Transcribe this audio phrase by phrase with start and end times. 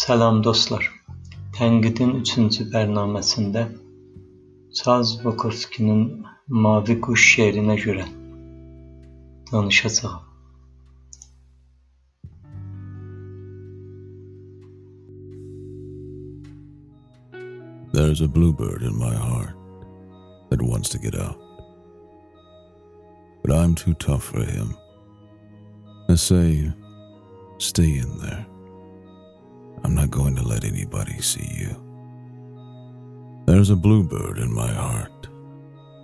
[0.00, 0.86] Salam dostlar.
[1.52, 3.66] Tənqidin üçüncü bərnaməsində
[4.78, 6.04] Charles Bukowskinin
[6.64, 8.06] Mavi Quş şeirinə görə
[9.50, 10.22] danışacağam.
[17.92, 19.52] There's a bluebird in my heart
[20.48, 21.36] that wants to get out.
[23.42, 24.72] But I'm too tough for him.
[26.08, 26.72] I say,
[27.58, 28.46] stay in there.
[29.84, 31.76] I'm not going to let anybody see you.
[33.46, 35.28] There's a bluebird in my heart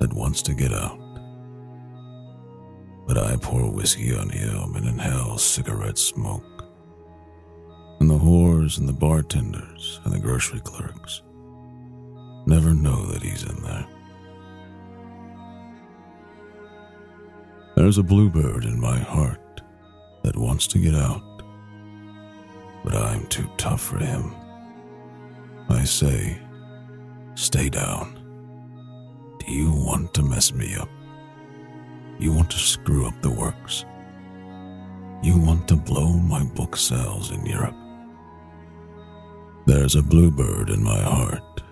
[0.00, 0.98] that wants to get out.
[3.06, 6.64] But I pour whiskey on him and inhale cigarette smoke.
[8.00, 11.22] And the whores and the bartenders and the grocery clerks
[12.46, 13.86] never know that he's in there.
[17.76, 19.60] There's a bluebird in my heart
[20.22, 21.35] that wants to get out
[22.86, 24.32] but I'm too tough for him.
[25.68, 26.38] I say,
[27.34, 28.14] stay down.
[29.40, 30.88] Do you want to mess me up?
[32.20, 33.84] You want to screw up the works?
[35.20, 37.74] You want to blow my book sales in Europe?
[39.66, 41.62] There's a bluebird in my heart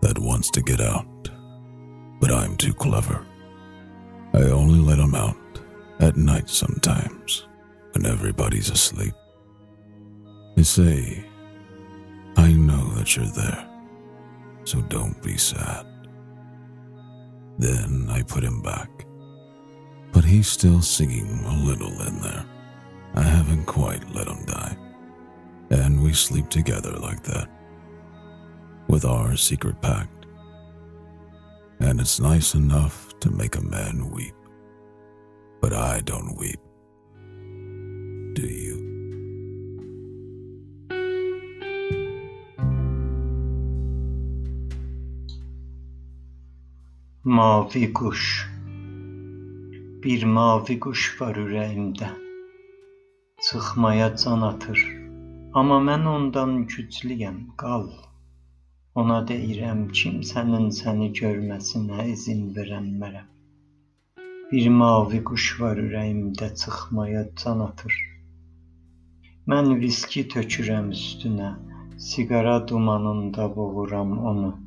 [0.00, 1.06] that wants to get out,
[2.18, 3.24] but I'm too clever.
[4.32, 5.36] I only let him out
[6.00, 7.46] at night sometimes
[7.92, 9.14] when everybody's asleep.
[10.54, 11.24] They say,
[12.36, 13.68] I know that you're there,
[14.64, 15.86] so don't be sad.
[17.58, 18.88] Then I put him back,
[20.12, 22.44] but he's still singing a little in there.
[23.14, 24.76] I haven't quite let him die,
[25.70, 27.48] and we sleep together like that,
[28.88, 30.26] with our secret pact.
[31.80, 34.34] And it's nice enough to make a man weep,
[35.60, 36.60] but I don't weep.
[38.34, 38.63] Do you?
[47.26, 48.48] Mavi quş
[50.04, 52.08] Bir mavi quş var ürəyimdə.
[53.44, 54.80] Çıxmaya can atır.
[55.60, 57.86] Amma mən ondan güclüyəm, qal.
[58.94, 63.32] Ona deyirəm kimsənin səni görməsinə izin verənmərəm
[64.52, 67.94] Bir mavi quş var ürəyimdə çıxmaya can atır.
[69.48, 71.50] Mən viski tökürəm üstünə
[72.10, 74.63] Siqara dumanında boğuram onu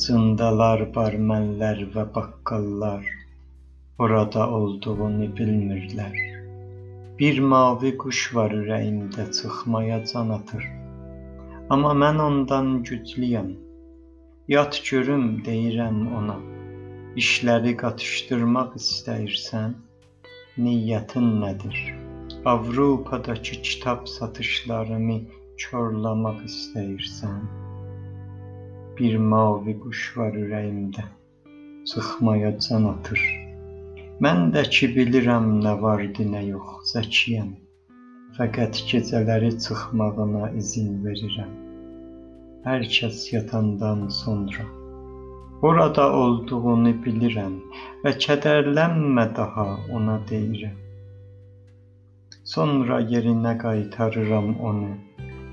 [0.00, 3.08] Zındalar, barmenlər və baqqallar
[4.04, 6.14] orada olduğunu bilmirlər.
[7.18, 10.64] Bir mavi quş var ürəyimdə çıxmaya can atır.
[11.76, 13.50] Amma mən ondan güclüyəm.
[14.56, 16.38] Yat görüm deyirəm ona.
[17.24, 19.78] İşləri qatışdırmaq istəyirsən,
[20.68, 21.80] niyyətin nədir?
[22.54, 25.24] Avropadakı kitab satışlarını
[25.66, 27.59] korlamaq istəyirsən?
[29.00, 31.02] Bir mavi quş var ürəyimdə,
[31.90, 33.22] çıxmaya can atır.
[34.26, 37.54] Mən də ki bilirəm nə vardı, nə yox, zəkiyəm.
[38.36, 41.56] Fəqət gecələri çıxmağına izin verirəm.
[42.68, 44.68] Hər kəs yatandan sonra
[45.68, 47.56] Orada olduğunu bilirəm
[48.04, 50.76] və kədərlənmə daha ona deyirəm.
[52.52, 54.94] Sonra yerinə qaytarıram onu.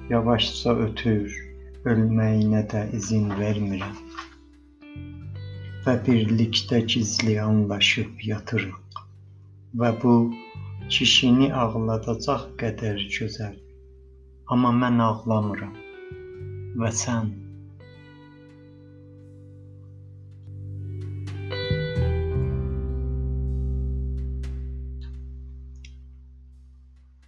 [0.09, 1.46] Yavaşca ötür,
[1.91, 3.95] ölməyinə də izin vermirəm.
[5.85, 9.01] Və birlikdə gizli anlaşıb yatırıq.
[9.79, 10.13] Və bu
[10.89, 13.57] kişini ağladacaq qədər gözəl.
[14.51, 15.75] Amma mən ağlamıram.
[16.81, 17.35] Və sən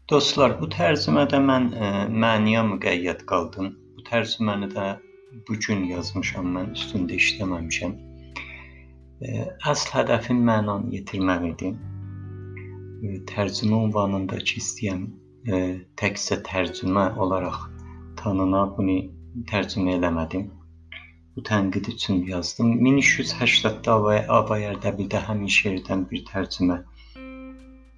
[0.09, 1.89] Dostlar, bu tərcümədə mən ə,
[2.23, 3.67] məniyə müqəyyəd qaldım.
[4.09, 4.83] Bu tərcüməni də
[5.47, 7.91] bu gün yazmışam mən, üstündə işləməmişəm.
[9.71, 11.69] Əsl hədəfim mənanı yetirmək idi.
[13.31, 15.03] Tərcümə ünvanındakı istəyən
[16.01, 17.59] təkcə tərcümə olaraq
[18.23, 18.95] tanına bunu
[19.51, 20.49] tərcümə eləmədim.
[21.35, 22.73] Bu tənqid üçün yazdım.
[22.89, 23.99] 1380-da
[24.39, 26.79] Abay Ərdəbildə həmin şeirdən bir tərcümə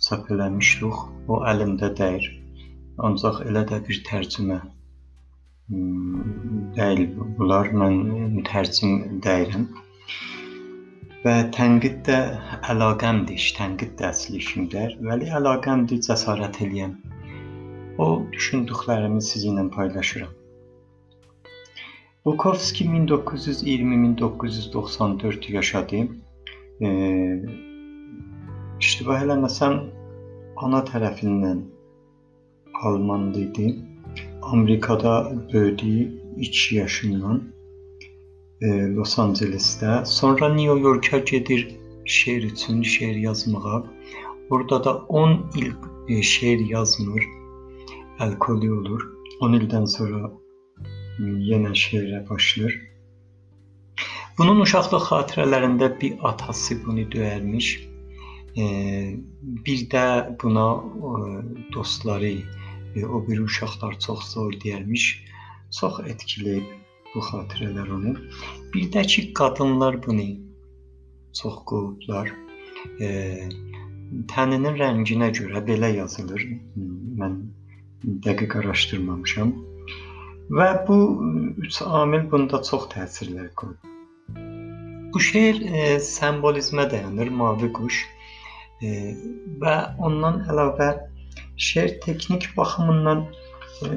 [0.10, 1.02] çap eləmişdik.
[1.32, 2.30] O əlimdə deyir.
[3.00, 4.62] Ancaq elə də bir tərcümə
[5.72, 7.08] deyil
[7.38, 7.70] bunlar.
[7.82, 7.94] Mən
[8.36, 8.92] mütərcim
[9.24, 9.66] deyiləm.
[11.22, 12.18] Və tənqid də
[12.74, 14.90] əlaqəmdir, iş tənqid də əsl işimdir.
[15.06, 16.94] Vəli əlaqəmdir, cəsarət eləyəm.
[18.02, 18.04] O
[18.34, 20.32] düşündüklərimi sizinlə paylaşıram.
[22.26, 26.00] Bukovski 1920-1994 yaşadı.
[26.82, 26.88] E,
[28.80, 29.74] iştibah eləməsəm
[30.66, 31.60] ana tərəfindən
[32.82, 33.68] Almanlı idi.
[34.52, 37.44] Amerikada böyüdü 2 yaşından
[38.62, 40.06] e, Los Angelesdə.
[40.06, 41.68] Sonra New Yorka gedir
[42.06, 43.84] şeir üçün şeir yazmağa.
[44.50, 45.72] Orada da 10 il
[46.08, 47.24] e, şeir yazmır.
[48.20, 49.02] Alkolü olur.
[49.42, 50.32] 10 ildən sonra
[51.20, 52.76] yenə şeirə başlayır.
[54.38, 57.68] Bunun uşaqlıq xatirələrində bir atası bunu döyərmiş.
[58.58, 58.66] E,
[59.66, 60.06] bir də
[60.44, 61.20] buna e,
[61.74, 62.34] dostları,
[62.96, 65.06] o bir uşaqlar çox zor deyərmiş.
[65.80, 66.68] Çox etkiləyib
[67.14, 68.16] bu xatirələr onu.
[68.74, 70.28] Bir də ki, qadınlar bunu
[71.42, 72.32] çox qovublar.
[73.00, 73.10] E,
[74.34, 76.44] təninin rənginə görə belə yazılır.
[77.22, 77.38] Mən
[78.26, 79.54] dəqiq araşdırmamışam.
[80.52, 80.98] Və bu
[81.64, 83.88] üç amil bunda çox təsirlər qoyub.
[85.14, 88.02] Bu şeir e, sembolizmə dayanır, mavi quş.
[88.82, 88.92] E,
[89.62, 89.76] və
[90.08, 90.90] ondan əlavə
[91.62, 93.26] şeir texnik baxımından
[93.84, 93.88] e,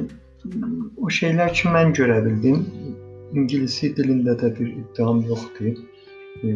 [0.96, 2.64] o şeylər ki mən görə bildim.
[3.34, 5.78] İngilis dilində də bir iddiam yoxdur.
[6.42, 6.48] E,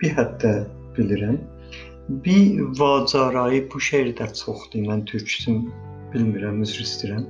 [0.00, 0.54] bir həddə
[0.96, 1.38] bilirəm.
[2.26, 4.86] Bir vacarayı bu şeirdə çoxdur.
[4.90, 5.70] Mən türkçəsini
[6.14, 7.24] bilmirəm, üzr istəyirəm.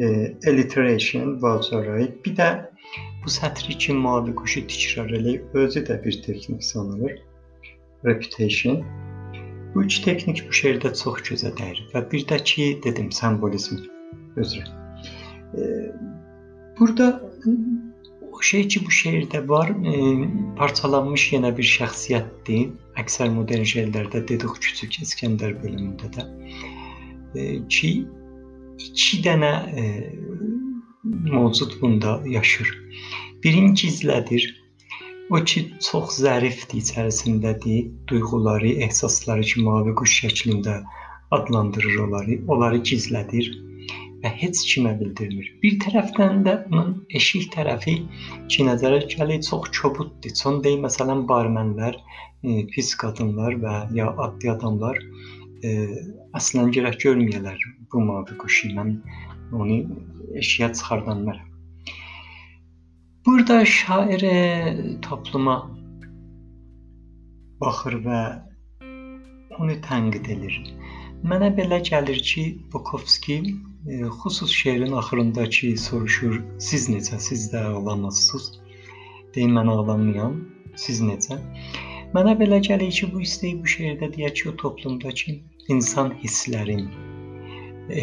[0.00, 0.06] E,
[0.50, 2.08] alliteration, vacarayı.
[2.24, 2.50] Bir də
[3.24, 7.18] bu sətri ki mavi quşu təkrar eləyib özü də bir texnik sanılır.
[8.04, 8.84] Reputation.
[9.74, 13.82] Bu üç texnik bu şeirdə çox gözə dəyir və bir də ki dedim simvolizm
[14.38, 14.64] üzrə.
[15.58, 15.62] E,
[16.78, 17.08] burada
[18.32, 19.94] o şey ki bu şeirdə var, e,
[20.58, 22.72] parçalanmış yenə bir şəxsiyyətdir.
[23.02, 26.26] Əksər modern şeirlərdə dedik küçük İskəndər bölümündə də
[27.34, 27.92] e, ki
[28.78, 29.84] iki dənə e,
[31.04, 32.70] mövcud bunda yaşır.
[33.44, 34.63] Birinci izlədir.
[35.30, 37.86] O ki çox zərifdir içərisindədir.
[38.08, 40.74] Duyğuları, ehsasları ki mavi quş şəklində
[41.36, 42.40] adlandırır onları.
[42.48, 43.48] Onları gizlədir
[44.24, 45.48] və heç kimə bildirmir.
[45.62, 47.96] Bir tərəfdən də bunun eşik tərəfi
[48.52, 50.36] ki nəzərə gəlir çox kobuddur.
[50.42, 51.96] Son deyim məsələn barmenlər,
[52.44, 55.00] e, pis qadınlar və ya adlı adamlar
[55.64, 55.72] e,
[56.40, 58.74] əslən gərək görməyələr bu mavi quşu.
[58.76, 58.96] Mən
[59.52, 59.80] onu
[60.44, 61.53] eşiyə çıxardan mənəm.
[63.26, 64.22] Burada şair
[65.02, 65.54] topluma
[67.60, 68.18] baxır və
[69.58, 70.58] onu tənqid edir.
[71.30, 77.20] Mənə belə gəlir ki, Bukovski e, xüsus şeirin axırındakı soruşur: "Siz necə?
[77.28, 78.50] Siz də ağlamırsınız?"
[79.34, 80.36] Deyim mən ağlamayam.
[80.84, 81.40] Siz necə?
[82.14, 85.38] Mənə belə gəlir ki, bu istəyi bu şeirdə deyək ki, o toplumdakı
[85.72, 86.86] insan hisslərin,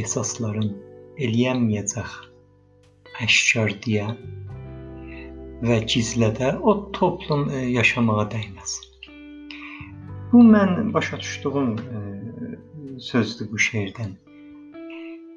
[0.01, 0.73] ehsasların
[1.27, 2.19] eləyənməyəcək
[3.27, 4.07] əşkar deyə
[5.61, 8.77] və gizlədə o toplum e, yaşamağa dəyməz.
[10.31, 14.15] Bu mən başa düşdüyüm e, sözdür bu şeirdən.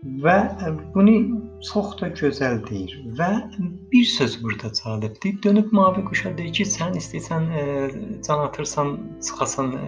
[0.04, 0.36] Və
[0.94, 1.12] bunu
[1.64, 3.28] çox da gözəl deyir və
[3.92, 5.38] bir söz burada cəlbdir.
[5.42, 7.62] Dönüb mavi quşa deyir ki, sən istəsən e,
[8.26, 8.90] can atırsan,
[9.24, 9.86] çıxasan e,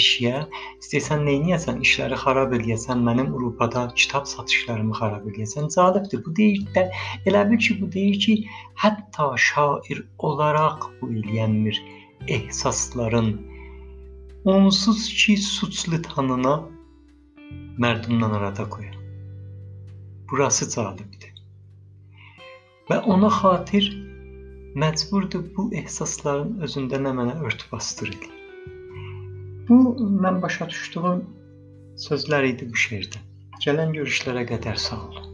[0.00, 0.40] eşiyə,
[0.82, 5.68] istəsən nə edəsən, işləri xarab eləyəsən, mənim Avropada kitab satışlarımı xarab eləyəsən.
[5.76, 6.24] Cəlbdir.
[6.26, 6.88] Bu deyir də
[7.30, 8.34] elə bil ki, bu deyir ki,
[8.82, 11.78] hətta şair olaraq bu eləyənmir
[12.26, 13.30] ehsasların
[14.44, 16.56] onsuz ki, suçlu tanına
[17.78, 18.91] mərdumdan arada qoyar.
[20.32, 21.34] Burası cəlibdir.
[22.88, 23.88] Və ona xatir
[24.82, 28.32] məcburdur bu ehsasların özündə nə mənə örtbasdır edir.
[29.68, 29.76] Bu
[30.24, 31.20] mən başa düşdüyüm
[32.06, 33.20] sözlər idi bu şeirdə.
[33.66, 35.31] Gələn görüşlərə qədər sağ olun.